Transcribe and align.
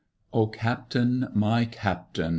1. 0.31 0.41
O 0.41 0.47
Captain! 0.47 1.27
my 1.35 1.63
Captain! 1.63 2.29